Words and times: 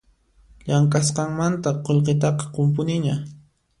Llamk'asqanmanta 0.67 1.69
qullqitaqa 1.85 2.45
qunpuniña 2.53 3.15